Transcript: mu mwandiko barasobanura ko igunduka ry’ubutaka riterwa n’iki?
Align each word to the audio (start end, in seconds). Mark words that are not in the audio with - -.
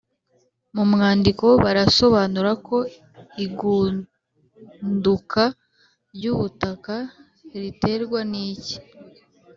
mu 0.75 0.83
mwandiko 0.91 1.45
barasobanura 1.63 2.51
ko 2.67 2.77
igunduka 3.45 5.41
ry’ubutaka 6.15 6.95
riterwa 7.61 8.19
n’iki? 8.31 8.75